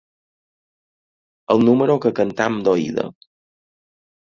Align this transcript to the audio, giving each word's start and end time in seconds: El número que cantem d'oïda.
El 1.55 1.61
número 1.69 1.99
que 2.07 2.13
cantem 2.23 2.59
d'oïda. 2.69 3.07